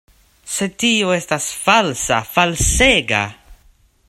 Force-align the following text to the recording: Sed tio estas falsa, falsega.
Sed 0.53 0.73
tio 0.83 1.11
estas 1.17 1.49
falsa, 1.67 2.21
falsega. 2.33 3.25